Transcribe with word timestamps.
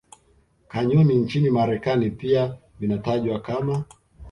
Canyon 0.67 1.13
nchini 1.13 1.49
Marekani 1.49 2.11
pia 2.11 2.57
vinatajwa 2.79 3.39
kama 3.39 3.83